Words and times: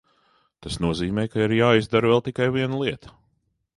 Tas 0.65 0.77
nozīmē, 0.85 1.25
ka 1.35 1.43
ir 1.43 1.53
jāizdara 1.57 2.11
vēl 2.13 2.25
tikai 2.29 2.49
viena 2.57 2.81
lieta. 2.85 3.17